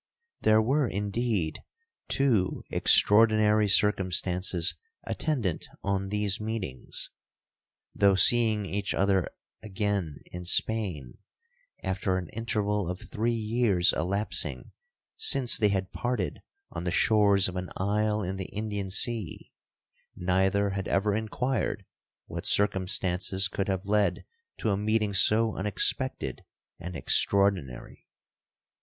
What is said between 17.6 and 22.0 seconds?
isle in the Indian sea, neither had ever inquired